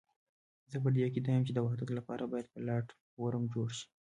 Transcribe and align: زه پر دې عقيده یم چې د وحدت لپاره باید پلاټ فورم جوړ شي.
زه 0.71 0.77
پر 0.83 0.91
دې 0.95 1.01
عقيده 1.07 1.29
یم 1.33 1.43
چې 1.47 1.53
د 1.55 1.59
وحدت 1.65 1.89
لپاره 1.97 2.23
باید 2.31 2.51
پلاټ 2.53 2.87
فورم 3.11 3.43
جوړ 3.53 3.69
شي. 3.77 3.85